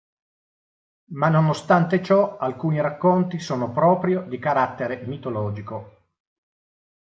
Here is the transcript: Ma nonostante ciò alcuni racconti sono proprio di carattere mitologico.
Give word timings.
Ma 1.11 1.29
nonostante 1.29 2.01
ciò 2.01 2.37
alcuni 2.39 2.81
racconti 2.81 3.37
sono 3.37 3.71
proprio 3.71 4.23
di 4.23 4.39
carattere 4.39 5.05
mitologico. 5.05 5.97